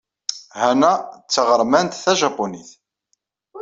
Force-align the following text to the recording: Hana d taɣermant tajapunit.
Hana 0.61 0.91
d 1.23 1.27
taɣermant 1.33 2.01
tajapunit. 2.03 2.69